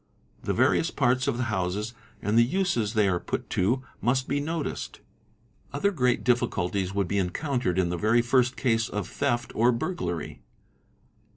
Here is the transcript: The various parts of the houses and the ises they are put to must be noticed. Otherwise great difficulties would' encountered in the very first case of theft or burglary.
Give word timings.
The 0.41 0.55
various 0.55 0.89
parts 0.89 1.27
of 1.27 1.37
the 1.37 1.43
houses 1.43 1.93
and 2.23 2.35
the 2.35 2.51
ises 2.53 2.95
they 2.95 3.07
are 3.07 3.19
put 3.19 3.51
to 3.51 3.83
must 4.01 4.27
be 4.27 4.39
noticed. 4.39 4.99
Otherwise 5.73 5.95
great 5.95 6.23
difficulties 6.23 6.91
would' 6.91 7.11
encountered 7.11 7.77
in 7.77 7.89
the 7.89 7.97
very 7.97 8.23
first 8.23 8.57
case 8.57 8.89
of 8.89 9.07
theft 9.07 9.51
or 9.53 9.71
burglary. 9.71 10.41